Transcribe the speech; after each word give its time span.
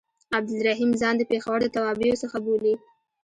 عبدالرحیم 0.37 0.91
ځان 1.01 1.15
د 1.17 1.23
پېښور 1.31 1.57
د 1.61 1.67
توابعو 1.75 2.21
څخه 2.23 2.37
بولي. 2.45 2.73